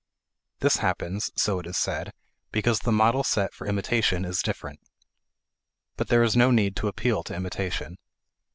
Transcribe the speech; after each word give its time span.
This 0.61 0.77
happens, 0.77 1.29
so 1.35 1.59
it 1.59 1.67
is 1.67 1.77
said, 1.77 2.11
because 2.51 2.79
the 2.79 2.91
model 2.91 3.23
set 3.23 3.53
for 3.53 3.67
imitation 3.67 4.25
is 4.25 4.41
different. 4.41 4.79
But 5.95 6.07
there 6.07 6.23
is 6.23 6.35
no 6.35 6.49
need 6.49 6.75
to 6.77 6.87
appeal 6.87 7.21
to 7.21 7.35
imitation. 7.35 7.99